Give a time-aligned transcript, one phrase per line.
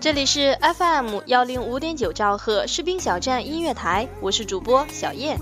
[0.00, 5.38] 这里是 FM 幺零五点九兆赫士兵小站音乐台，我是主播小燕。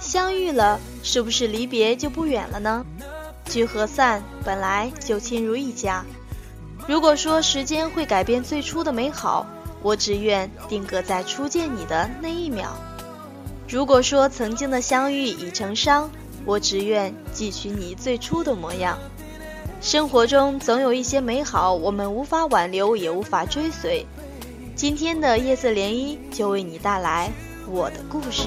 [0.00, 2.86] 相遇了，是不是离别就不远了呢？
[3.48, 6.04] 聚和散本来就亲如一家。
[6.86, 9.46] 如果说时间会改变最初的美好，
[9.82, 12.76] 我只愿定格在初见你的那一秒。
[13.68, 16.10] 如果说曾经的相遇已成伤，
[16.44, 18.98] 我只愿记取你最初的模样。
[19.80, 24.06] 生活中总有一些美好，我们无法挽留，也无法追随。
[24.74, 27.30] 今天的夜色涟漪就为你带来
[27.68, 28.46] 我的故事。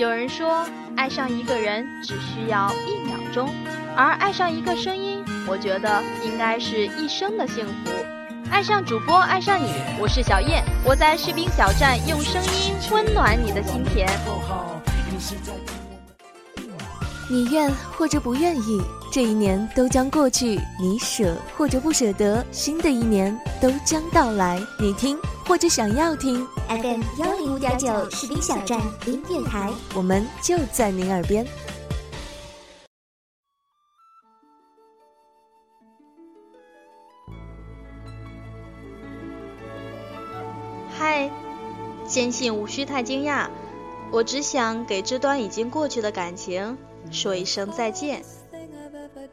[0.00, 0.64] 有人说，
[0.96, 3.50] 爱上一个人只需要一秒钟，
[3.94, 7.90] 而爱上一个声音，我觉得应该是一生的幸福。
[8.50, 14.08] 爱上主播，爱上你，我是小燕，我在士兵小站用声音温暖你的心田。
[17.28, 18.80] 你愿或者不愿意，
[19.12, 24.58] 这一年都将过去；你舍或者不舍得，新的一年都将到来。
[24.78, 26.48] 你听或者想要听。
[26.70, 31.44] FM 幺零五点九士兵小站音乐台，我们就在您耳边。
[40.96, 41.28] 嗨，
[42.06, 43.48] 坚信无需太惊讶，
[44.12, 46.78] 我只想给这段已经过去的感情
[47.10, 48.22] 说一声再见。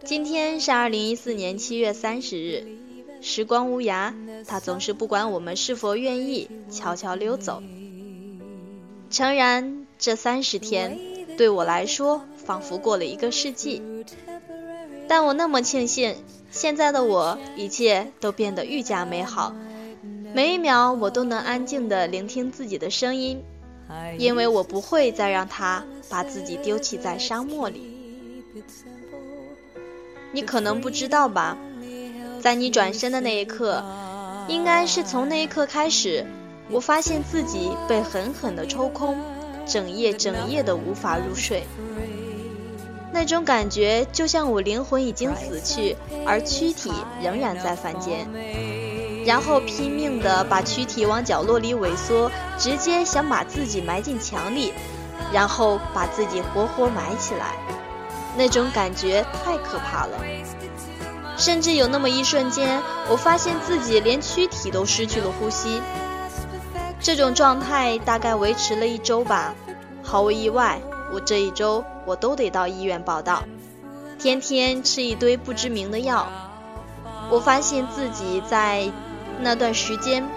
[0.04, 2.87] 今天是二零一四年七月三十日。
[3.22, 4.14] 时光无涯，
[4.48, 7.62] 它总是不管我们是否愿意，悄悄溜走。
[9.10, 11.00] 诚然，这三十天
[11.38, 13.82] 对我来说仿佛过了一个世纪，
[15.08, 16.16] 但我那么庆幸，
[16.52, 19.56] 现在的我一切都变得愈加美好。
[20.34, 23.42] 每一秒，我都能安静地聆听自己的声音，
[24.18, 27.94] 因为我不会再让它把自己丢弃在沙漠里。
[30.34, 31.58] 你可能不知道吧？
[32.42, 33.84] 在你转身的那一刻，
[34.48, 36.26] 应该是从那一刻开始，
[36.70, 39.18] 我发现自己被狠狠地抽空，
[39.66, 41.64] 整夜整夜的无法入睡。
[43.12, 48.28] 那种感觉就像我灵魂已经死去，而躯体仍然在凡间，
[49.26, 54.72] 然后拼命地把躯体往角落里萎缩，直接想把自己埋进墙里，
[55.34, 57.56] 然后把自己活活埋起来。
[58.38, 60.20] 那种感觉太可怕了。
[61.38, 65.82] 甚至有那么一瞬间，我发现自己连躯体都失去了呼吸。
[67.00, 69.54] 这种状态大概维持了一周吧。
[70.04, 70.82] 毫无意外，
[71.14, 73.44] 我这一周我都得到医院报道，
[74.18, 76.28] 天天吃一堆不知名的药。
[77.30, 78.92] 我发现自己在
[79.42, 80.28] 那段时间，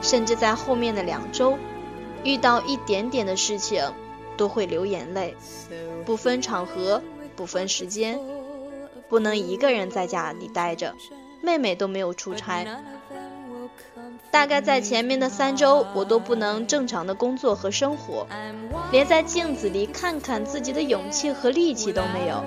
[0.00, 1.56] 甚至在后面的两周，
[2.24, 3.92] 遇到一点点的事情
[4.36, 5.36] 都会流眼泪，
[6.04, 7.02] 不分场合，
[7.36, 8.18] 不分时间。
[9.08, 10.94] 不能一个人在家里待着，
[11.40, 12.66] 妹妹都没有出差。
[14.30, 18.26] 大概在前面的三周，我都不能正常的工作和生活，
[18.92, 22.44] 连在镜子里看看自己的勇气和力气都没有，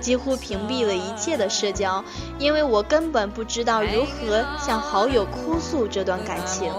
[0.00, 2.04] 几乎屏蔽了一切的社交，
[2.38, 6.72] 因为我根本不知道如何向好友哭诉这段感情。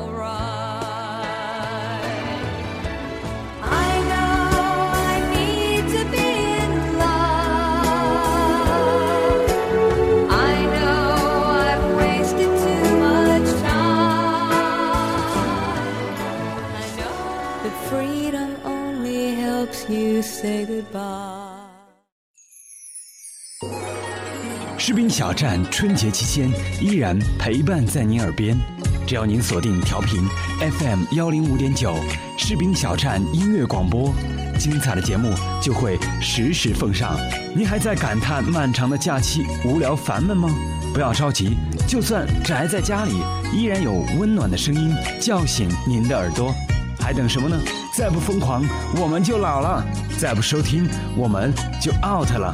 [24.89, 26.51] 士兵小站春节期间
[26.81, 28.57] 依然陪伴在您耳边，
[29.05, 30.27] 只要您锁定调频
[30.59, 31.95] FM 幺零五点九，
[32.39, 34.11] 士兵小站音乐广播，
[34.57, 35.31] 精彩的节目
[35.61, 37.15] 就会实时奉上。
[37.55, 40.49] 您还在感叹漫长的假期无聊烦闷吗？
[40.91, 41.55] 不要着急，
[41.87, 43.21] 就算宅在家里，
[43.53, 44.91] 依然有温暖的声音
[45.21, 46.51] 叫醒您的耳朵。
[46.99, 47.55] 还等什么呢？
[47.95, 48.65] 再不疯狂，
[48.99, 49.83] 我们就老了；
[50.17, 52.51] 再不收听，我们就 out 了。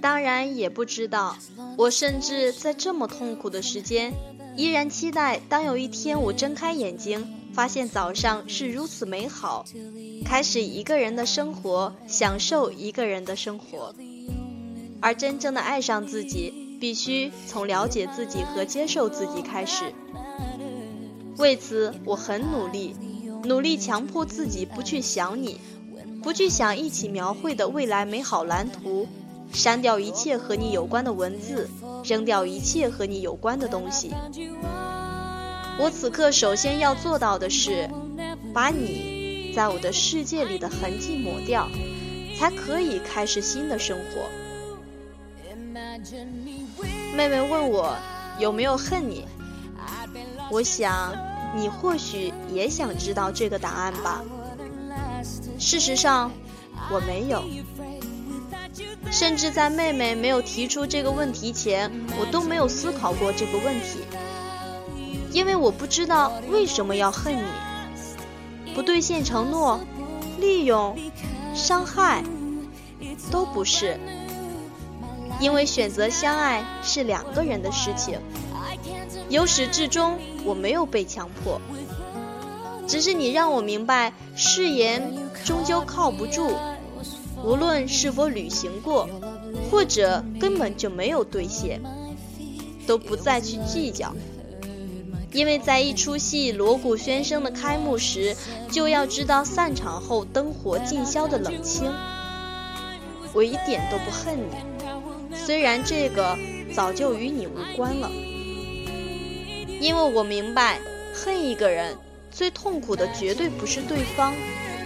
[0.00, 1.36] 当然也不知道，
[1.76, 4.12] 我甚至在这么痛苦的时间，
[4.56, 9.64] 依然期待当有一天我睁开眼睛，发现早上是如此美好，
[10.24, 13.94] 开始一个人的生活，享受一个人的生活。
[15.02, 19.92] 而真正的爱上自己，必须从了解自己和接受自己开始。
[21.36, 22.94] 为此，我很努力，
[23.44, 25.58] 努力强迫自己不去想你，
[26.22, 29.08] 不去想一起描绘的未来美好蓝图。
[29.52, 31.68] 删掉一切和你有关的文字，
[32.04, 34.12] 扔掉一切和你有关的东西。
[35.78, 37.88] 我此刻首先要做到的是，
[38.52, 41.68] 把你在我的世界里的痕迹抹掉，
[42.38, 44.28] 才可以开始新的生活。
[47.14, 47.96] 妹妹问我
[48.38, 49.24] 有没有恨你，
[50.50, 51.14] 我想
[51.56, 54.22] 你或许也想知道这个答案吧。
[55.58, 56.30] 事实上，
[56.90, 57.42] 我没有。
[59.10, 63.98] 甚至在妹妹没有提出这个问题前，我都没有思考过这个问题，
[65.32, 69.80] 因为我不知道为什么要恨你，不兑现承诺、
[70.38, 70.96] 利用、
[71.54, 72.22] 伤害，
[73.30, 73.98] 都不是，
[75.40, 78.20] 因为选择相爱是两个人的事情，
[79.28, 81.60] 由始至终我没有被强迫，
[82.86, 85.12] 只是你让我明白，誓言
[85.44, 86.54] 终究靠不住。
[87.44, 89.08] 无论是否履行过，
[89.70, 91.80] 或者根本就没有兑现，
[92.86, 94.14] 都不再去计较，
[95.32, 98.36] 因为在一出戏锣鼓喧声的开幕时，
[98.70, 101.90] 就要知道散场后灯火尽消的冷清。
[103.32, 106.36] 我一点都不恨你，虽然这个
[106.74, 108.10] 早就与你无关了，
[109.80, 110.80] 因为我明白，
[111.14, 111.96] 恨一个人
[112.30, 114.34] 最痛苦的绝对不是对方，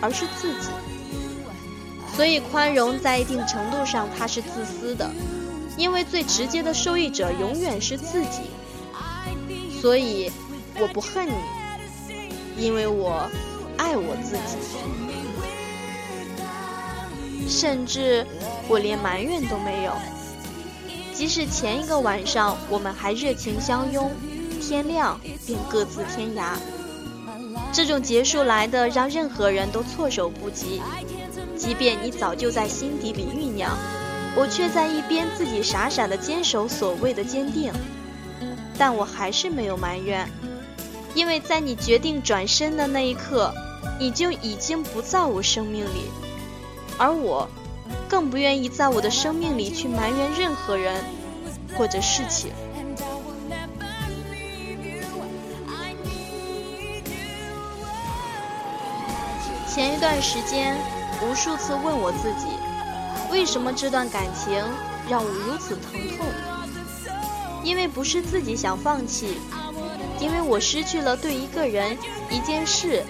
[0.00, 0.68] 而是自己。
[2.16, 5.10] 所以，宽容在一定程度上，它是自私的，
[5.76, 8.42] 因为最直接的受益者永远是自己。
[9.80, 10.30] 所以，
[10.78, 11.34] 我不恨你，
[12.56, 13.28] 因为我
[13.76, 14.56] 爱我自己，
[17.48, 18.24] 甚至
[18.68, 19.92] 我连埋怨都没有。
[21.12, 24.10] 即使前一个晚上我们还热情相拥，
[24.60, 26.56] 天亮便各自天涯，
[27.72, 30.80] 这种结束来的让任何人都措手不及。
[31.64, 33.74] 即便你早就在心底里酝酿，
[34.36, 37.72] 我却在一边自己傻傻的坚守所谓的坚定，
[38.76, 40.28] 但我还是没有埋怨，
[41.14, 43.50] 因为在你决定转身的那一刻，
[43.98, 46.10] 你就已经不在我生命里，
[46.98, 47.48] 而我，
[48.10, 51.02] 更不愿意在我的生命里去埋怨任何人
[51.78, 52.52] 或者事情。
[59.66, 60.76] 前一段时间。
[61.24, 62.46] 无数次问我自己，
[63.30, 64.62] 为什么这段感情
[65.08, 66.26] 让我如此疼痛？
[67.62, 69.38] 因为不是自己想放弃，
[70.20, 71.96] 因为我失去了对一个人、
[72.30, 73.02] 一件事，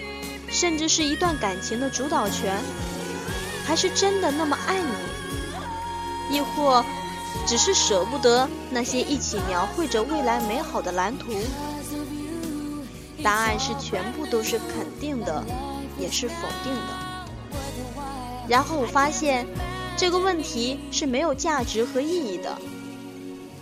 [0.48, 2.56] 甚至是一段感情的主导权，
[3.66, 6.36] 还是真的那么爱你？
[6.36, 6.84] 亦或
[7.46, 11.32] 只是舍不得那些一起描绘着未来美好的蓝图？
[13.22, 15.44] 答案是全部都是肯定的，
[15.98, 17.03] 也是否定的。
[18.48, 19.46] 然后我发现，
[19.96, 22.58] 这个问题是没有价值和意义的，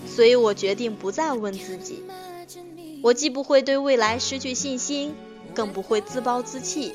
[0.06, 2.02] 所以我决定不再问自己。
[3.02, 5.14] 我既不会对未来失去信心，
[5.54, 6.92] 更不会自暴自弃，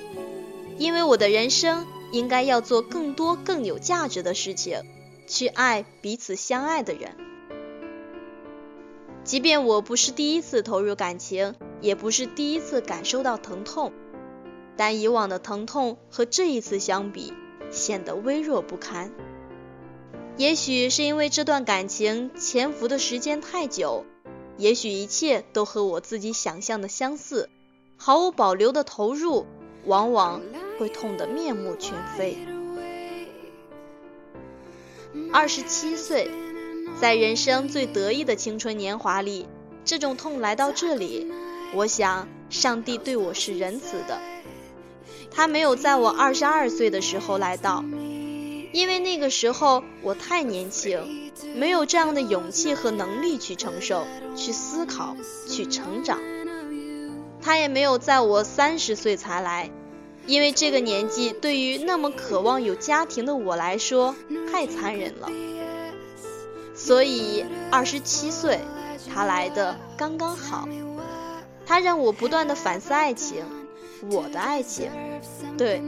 [0.78, 4.82] 因为我的人生应该要做更多更有价值的事情，
[5.28, 7.16] 去爱彼此相爱的人。
[9.24, 13.92] 即便我不是第一次投入感情，也不是第一次感受到疼痛，
[14.78, 17.34] 但以往的疼痛和这一次相比，
[17.72, 19.12] 显得微弱不堪。
[20.38, 24.06] 也许是因为这段感情潜伏的时间太久，
[24.58, 27.50] 也许一切都和我自己想象的相似，
[27.98, 29.46] 毫无保留的投入，
[29.86, 30.42] 往往
[30.78, 32.38] 会痛得面目全非。
[35.34, 36.30] 二十七岁，
[37.02, 39.48] 在人生最得意的青春年华里，
[39.84, 41.32] 这种痛来到这里，
[41.74, 44.20] 我想上帝对我是仁慈的。
[45.32, 47.84] 他没有在我二十二岁的时候来到，
[48.72, 54.06] 因为那个时候我太年轻，没有这样的勇气和能力去承受、
[54.36, 55.16] 去思考、
[55.48, 56.20] 去成长。
[57.42, 59.70] 他也没有在我三十岁才来，
[60.26, 64.16] 因为这个年纪对于那么渴望有家庭的我来说
[64.52, 65.30] 太残忍了。
[66.76, 68.60] 所以二十七岁，
[69.14, 70.68] 他来的刚刚好。
[71.66, 73.44] 他让我不断的反思爱情，
[74.12, 74.92] 我的爱情，
[75.58, 75.82] 对，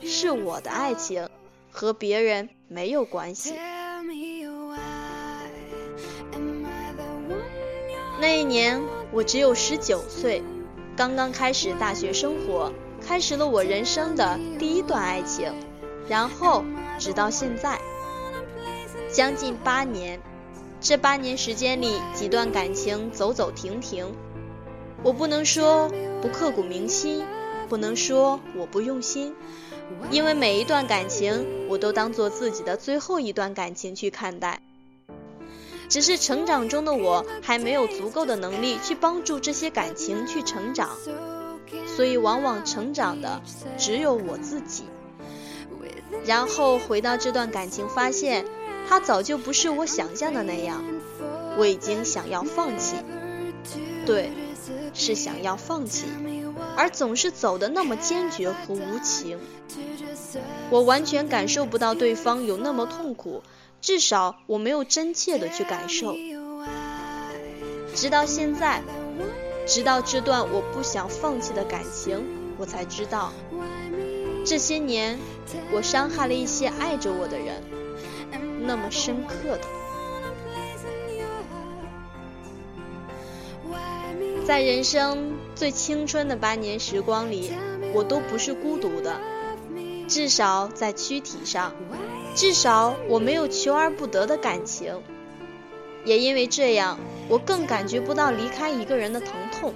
[0.00, 1.28] 是我的爱情，
[1.70, 3.54] 和别人没有关系。
[8.20, 8.80] 那一年
[9.12, 10.42] 我只有十九岁。
[10.96, 12.72] 刚刚开始大学生活，
[13.06, 15.52] 开始了我人生的第一段爱情，
[16.08, 16.64] 然后
[16.98, 17.78] 直到现在，
[19.12, 20.18] 将近八年。
[20.80, 24.10] 这八年时间里，几段感情走走停停。
[25.02, 25.90] 我不能说
[26.22, 27.22] 不刻骨铭心，
[27.68, 29.34] 不能说我不用心，
[30.10, 34.60] 因为每一段感情，我都当做自己的最后一段感情去看待。
[35.88, 40.90] 只是成长中的我还没有足够的能力去帮助这些感情去成长，
[41.96, 43.40] 所以往往成长的
[43.78, 44.84] 只有我自己。
[46.24, 48.44] 然后回到这段感情，发现
[48.88, 50.82] 它早就不是我想象的那样，
[51.56, 52.96] 我已经想要放弃。
[54.04, 54.32] 对，
[54.94, 56.06] 是想要放弃，
[56.76, 59.38] 而总是走的那么坚决和无情。
[60.70, 63.42] 我完全感受不到对方有那么痛苦。
[63.80, 66.16] 至少我没有真切的去感受，
[67.94, 68.82] 直到现在，
[69.66, 72.24] 直到这段我不想放弃的感情，
[72.58, 73.32] 我才知道，
[74.44, 75.18] 这些年
[75.70, 77.62] 我伤害了一些爱着我的人，
[78.66, 79.75] 那么深刻的。
[84.46, 87.50] 在人生最青春的八年时光里，
[87.92, 89.20] 我都不是孤独的，
[90.06, 91.74] 至少在躯体上。
[92.36, 95.02] 至少我没有求而不得的感情，
[96.04, 96.96] 也因为这样，
[97.28, 99.74] 我更感觉不到离开一个人的疼痛。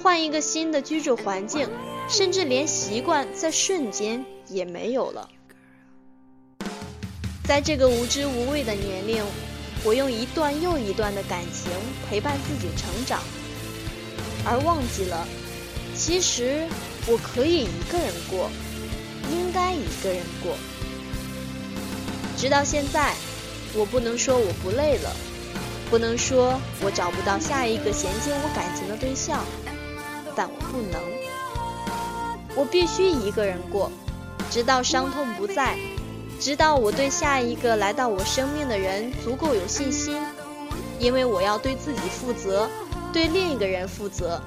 [0.00, 1.68] 换一个新的居住环境，
[2.08, 5.28] 甚至连习惯在瞬间也没有了。
[7.42, 9.24] 在这个无知无畏的年龄，
[9.84, 11.72] 我用一段又一段的感情
[12.08, 13.20] 陪伴自己成长，
[14.50, 15.28] 而忘记了，
[15.94, 16.66] 其实
[17.06, 18.50] 我可以一个人过，
[19.30, 20.56] 应该一个人过。
[22.36, 23.12] 直到现在，
[23.74, 25.14] 我不能说我不累了，
[25.90, 29.44] 不能说我找不到下一个衔接我感情的对象，
[30.34, 31.00] 但我不能，
[32.54, 33.90] 我必须一个人过，
[34.50, 35.76] 直到伤痛不在，
[36.40, 40.16] 直到我对下一个来到我生命的人足够有信心，
[40.98, 42.70] 因为我要对自己负责，
[43.12, 44.40] 对另一个人负责，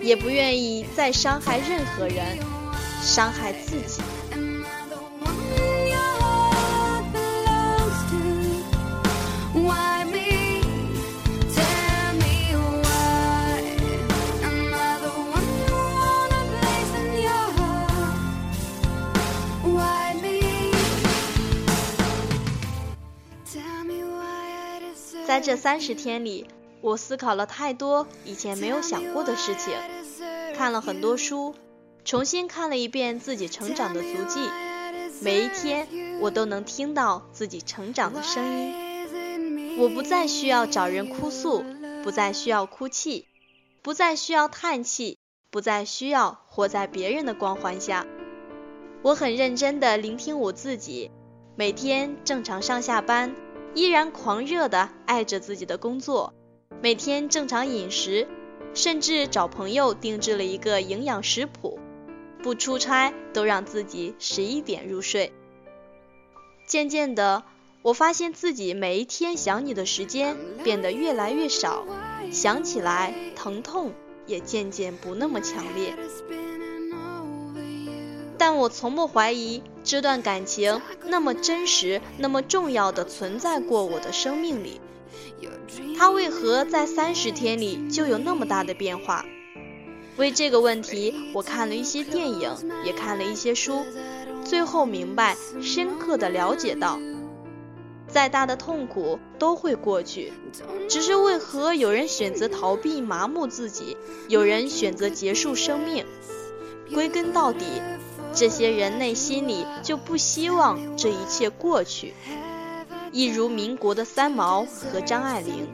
[0.00, 2.38] 也不愿意再伤害任何人，
[3.00, 4.02] 伤害自己。
[25.24, 26.46] 在这三十天里，
[26.82, 29.72] 我思考了太多以前没有想过的事情，
[30.56, 31.54] 看了很多书，
[32.04, 34.50] 重新看了一遍自己成长的足迹。
[35.20, 35.86] 每一天，
[36.20, 39.78] 我都能听到自己成长的声音。
[39.78, 41.64] 我不再需要找人哭诉，
[42.02, 43.28] 不再需要哭泣，
[43.80, 45.18] 不再需要叹气，
[45.52, 48.04] 不再需要活在别人的光环下。
[49.02, 51.12] 我很认真地聆听我自己，
[51.54, 53.32] 每天正常上下班。
[53.74, 56.34] 依然狂热的爱着自己的工作，
[56.80, 58.26] 每天正常饮食，
[58.74, 61.78] 甚至找朋友定制了一个营养食谱，
[62.42, 65.32] 不出差都让自己十一点入睡。
[66.66, 67.44] 渐渐的，
[67.82, 71.84] 我发现自己每一天想你的时间变得越来越少，
[72.30, 73.92] 想起来疼痛
[74.26, 75.94] 也渐渐不那么强烈。
[78.38, 84.80] 但我从不怀疑这段感情那么真实、那么重要的存在过我的生命里。
[85.98, 89.24] 他为何在三十天里就有那么大的变化？
[90.16, 92.50] 为这个问题，我看了一些电影，
[92.84, 93.84] 也看了一些书，
[94.44, 96.98] 最后明白、深刻的了解到，
[98.08, 100.32] 再大的痛苦都会过去，
[100.88, 103.96] 只是为何有人选择逃避、麻木自己，
[104.28, 106.04] 有人选择结束生命？
[106.92, 107.64] 归根到底，
[108.34, 112.12] 这些人内心里就不希望这一切过去。
[113.12, 115.68] 一如民国的三毛和张爱玲。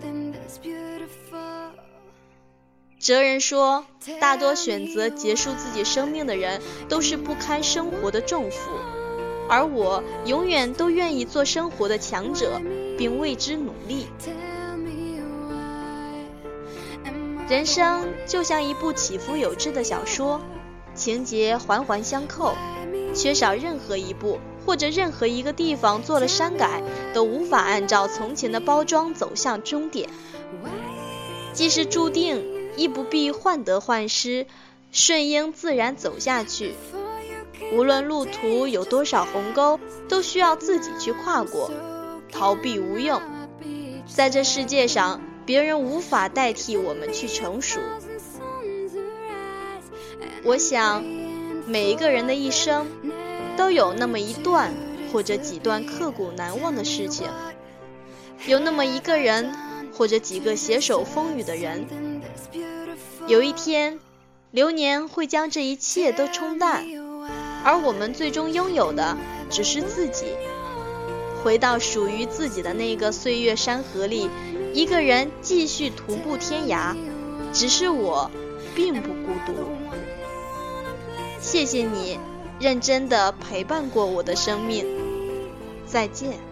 [2.99, 3.87] 哲人说，
[4.21, 8.73] 大多选择结束自己生命的人，都是不堪生活的重负，
[9.49, 12.61] 而我永远都愿意做生活的强者，
[12.99, 14.09] 并为之努力。
[17.49, 20.41] 人生就像一部起伏有致的小说，
[20.95, 22.53] 情节环环相扣，
[23.15, 26.83] 缺少任何一部或者任何一个地方做了删改，
[27.15, 30.11] 都无法按照从前的包装走向终点。
[31.55, 32.59] 既是注定。
[32.77, 34.47] 亦不必患得患失，
[34.93, 36.75] 顺应自然走下去。
[37.73, 41.73] 无论路途有多少鸿沟，都需要自己去跨过。
[42.31, 43.21] 逃避无用，
[44.07, 47.81] 在这世界上，别人无法代替我们去成熟。
[50.45, 51.03] 我想，
[51.67, 52.87] 每一个人的一生，
[53.59, 54.73] 都有那么一段
[55.13, 57.27] 或者几段刻骨难忘的事情，
[58.47, 59.53] 有那么一个人
[59.93, 61.85] 或者几个携手风雨的人。
[63.27, 63.99] 有一天，
[64.53, 66.85] 流年会将这一切都冲淡，
[67.65, 69.17] 而我们最终拥有的
[69.51, 70.27] 只是自己。
[71.43, 74.31] 回到属于自己的那个岁月山河里，
[74.73, 76.95] 一个人继续徒步天涯。
[77.53, 78.31] 只是我，
[78.77, 79.53] 并不孤独。
[81.41, 82.21] 谢谢你，
[82.61, 84.85] 认真的陪伴过我的生命。
[85.87, 86.49] 再见。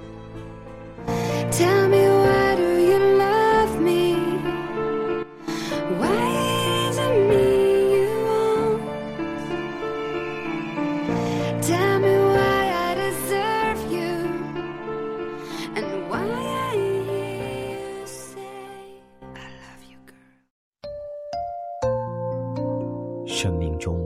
[23.27, 24.01] 生命中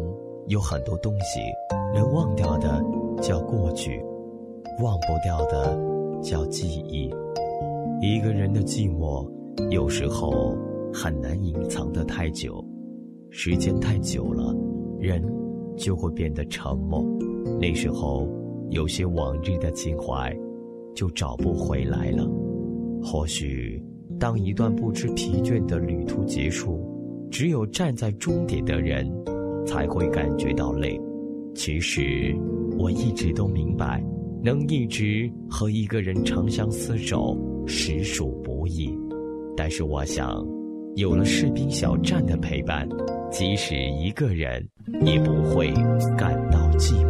[0.49, 1.41] 有很多东西，
[1.93, 2.83] 能忘掉的
[3.21, 4.01] 叫过去，
[4.83, 5.77] 忘不掉的
[6.23, 7.13] 叫记忆。
[8.01, 9.29] 一个人的寂寞，
[9.71, 10.57] 有时候
[10.93, 12.65] 很难隐藏的太久，
[13.31, 14.55] 时间太久了，
[14.99, 15.23] 人
[15.77, 17.05] 就会变得沉默。
[17.61, 18.29] 那时候，
[18.71, 20.35] 有些往日的情怀，
[20.95, 22.27] 就找不回来了。
[23.03, 23.83] 或许，
[24.19, 26.81] 当一段不知疲倦的旅途结束，
[27.31, 29.11] 只有站在终点的人。
[29.67, 31.01] 才会感觉到累。
[31.55, 32.35] 其实
[32.79, 34.03] 我一直都明白，
[34.43, 37.37] 能一直和一个人长相厮守，
[37.67, 38.91] 实属不易。
[39.57, 40.43] 但是我想，
[40.97, 42.89] 有了士兵小站的陪伴，
[43.31, 44.67] 即使一个人，
[45.05, 45.71] 也不会
[46.17, 47.10] 感到寂寞。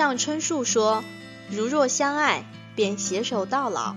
[0.00, 1.04] 上春树说
[1.52, 3.94] ：“如若相爱，便携手到老；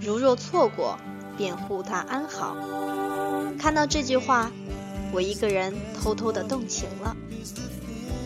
[0.00, 0.96] 如若错过，
[1.36, 2.56] 便护他安好。”
[3.58, 4.52] 看到这句话，
[5.10, 7.16] 我一个人偷偷的动情了，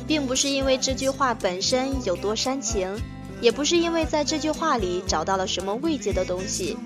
[0.06, 2.94] 并不是因为这句话本身有多煽情，
[3.40, 6.76] 也不是因为在这句话里找到了什么慰藉的东西，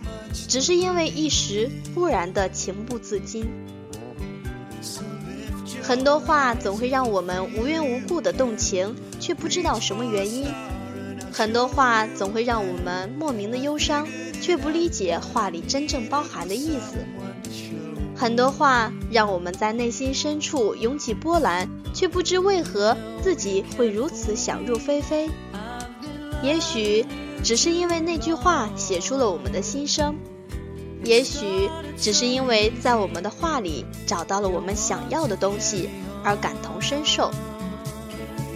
[0.47, 3.51] 只是因为一时忽然的情不自禁。
[5.83, 8.95] 很多话总会让我们无缘无故的动情。
[9.21, 10.49] 却不知道什么原因，
[11.31, 14.09] 很多话总会让我们莫名的忧伤，
[14.41, 16.97] 却不理解话里真正包含的意思。
[18.17, 25.31] 很多话让我们在内心深处涌起波澜，却不知为何自己会如此想入非非。
[26.43, 27.05] 也许
[27.43, 30.17] 只是因为那句话写出了我们的心声，
[31.05, 35.89] 也许只是因为在我们的话里找到了我们想要的东西
[36.23, 37.31] 而感同身受。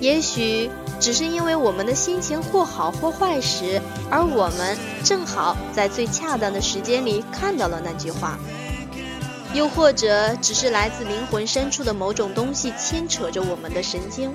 [0.04, 8.36] 也许只是因为我们的心情或好或坏时，而我们正好在最恰当的时间里看到了那句话；
[9.54, 14.30] 又或者只是来自灵魂深处的某种东西牵扯着我们的神经。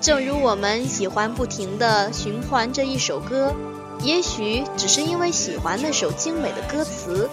[0.00, 3.52] 正如我们喜欢不停地循环这一首歌，
[4.00, 7.28] 也许只是因为喜欢那首精美的歌词，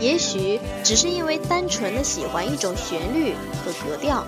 [0.00, 4.26] 也许只是因为单纯的喜欢一种旋律和格调。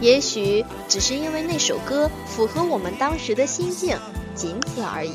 [0.00, 3.96] 也许只是因为那首歌符合我们当时的心境，
[4.34, 5.12] 仅此而已。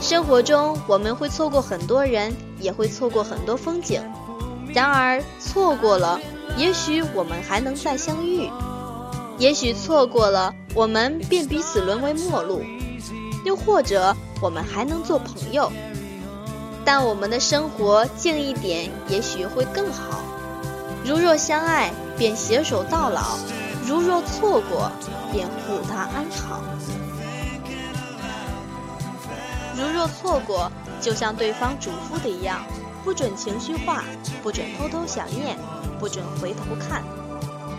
[0.00, 4.02] 生活中我们会错过很多人，也会错过很多风景。
[4.74, 6.20] 然而错过了，
[6.56, 8.50] 也许我们还能再相遇；
[9.38, 12.60] 也许错过了，我们便彼此沦为陌路；
[13.44, 15.70] 又或者我们还能做朋友。
[16.84, 20.20] 但我们的生活静一点，也许会更好。
[21.04, 21.90] 如若相爱。
[22.16, 23.38] 便携手到老，
[23.86, 24.90] 如若错过，
[25.32, 26.62] 便护他安好。
[29.74, 30.70] 如若错过，
[31.00, 32.60] 就像对方嘱咐的一样，
[33.02, 34.04] 不准情绪化，
[34.42, 35.58] 不准偷偷想念，
[35.98, 37.02] 不准回头看，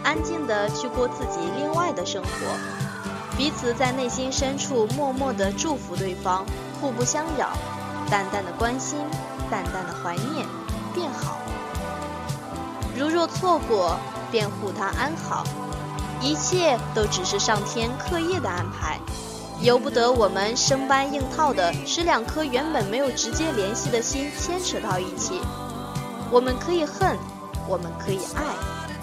[0.04, 6.46] 安静的去过自己另外的生活，彼此在内心深处默默的祝福对方，
[6.82, 7.50] 互不相扰，
[8.10, 9.00] 淡淡的关心，
[9.50, 10.46] 淡淡的怀念，
[10.94, 11.38] 便好。
[12.96, 13.98] 如若错过，
[14.32, 15.44] 便护他安好，
[16.22, 19.00] 一切都只是上天刻意的安排，
[19.62, 25.42] 由不得我们生搬硬套的使两颗原本没有直接联系的心牵扯到一起。
[26.32, 27.18] 我们可以恨，
[27.68, 28.44] 我们可以爱，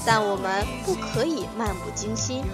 [0.04, 2.44] 但我们不可以漫不经心，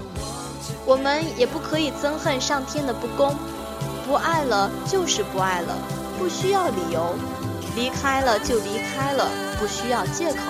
[0.84, 3.34] 我们也不可以憎恨上天的不公。
[4.06, 5.76] 不爱了就是不爱了，
[6.18, 7.14] 不需要理由；
[7.74, 10.40] 离开了就离开了，不需要借口。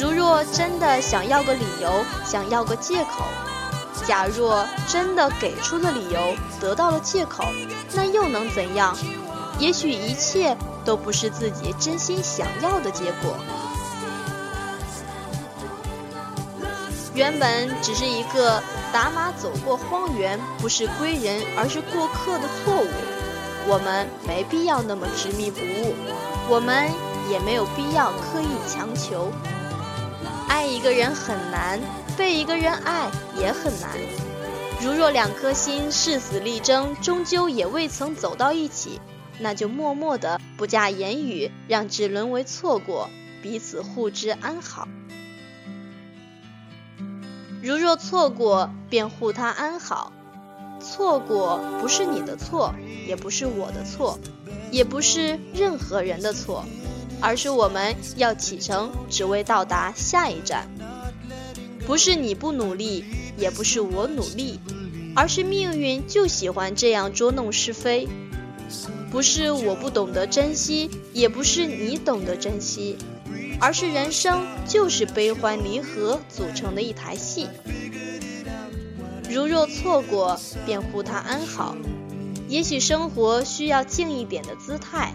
[0.00, 3.24] 如若真的想要个理由，想要个借口，
[4.06, 7.44] 假若真的给出了理由，得到了借口，
[7.94, 8.96] 那又能怎样？
[9.58, 13.36] 也许一切都不是自己真心想要的结果。
[17.14, 18.60] 原本只是一个
[18.92, 22.88] 打马走过荒原，不是归人而是过客的错误，
[23.68, 25.94] 我们没必要那么执迷不悟，
[26.48, 26.90] 我们
[27.30, 29.30] 也没有必要刻意强求。
[30.54, 31.80] 爱一个人很难，
[32.16, 33.90] 被一个人爱也很难。
[34.80, 39.00] 如若两颗心誓死力争，终究也未曾走到一起，
[39.40, 43.10] 那就默默的不加言语，让只沦为错过，
[43.42, 44.86] 彼此互知安好。
[47.60, 50.12] 如若错过，便护他安好。
[50.80, 52.72] 错过不是你的错，
[53.08, 54.20] 也不是我的错，
[54.70, 56.64] 也不是任何人的错。
[57.20, 60.68] 而是我们要启程，只为到达下一站。
[61.86, 63.04] 不是你不努力，
[63.36, 64.58] 也不是我努力，
[65.14, 68.08] 而是命运就喜欢这样捉弄是非。
[69.10, 72.96] 不是我不懂得珍惜，也不是你懂得珍惜，
[73.60, 77.46] 而是人生就是悲欢离合组成的一台戏。
[79.30, 81.76] 如若错过，便护他安好。
[82.48, 85.14] 也许生活需要静一点的姿态，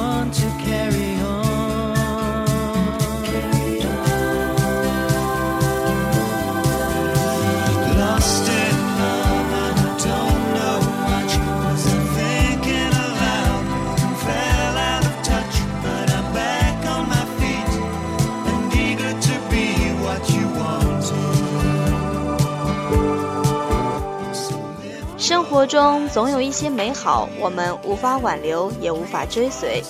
[25.61, 29.83] 活中总有一些美好，我们无法挽留，也无法追随。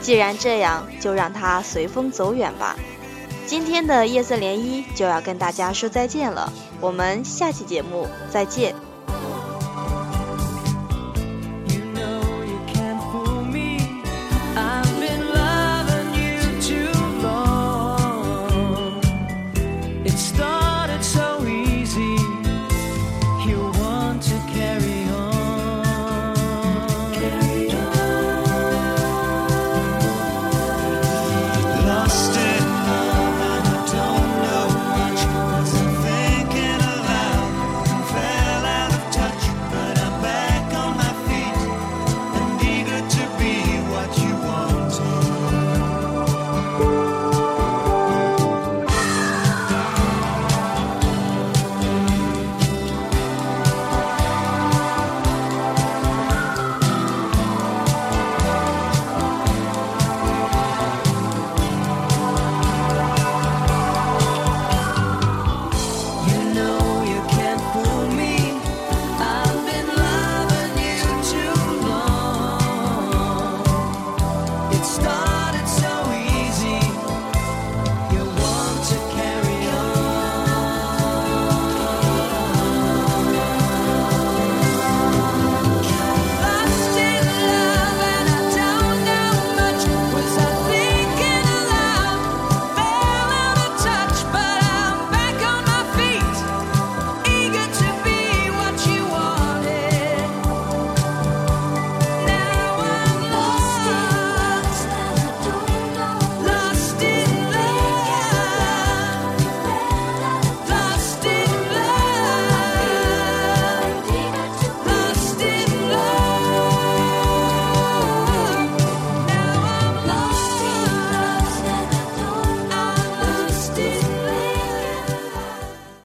[0.00, 2.76] 既然这样，就让它随风走远吧。
[3.44, 6.48] 今天的夜色涟漪就要跟大家说再见了，
[6.80, 8.72] 我们下期节目再见。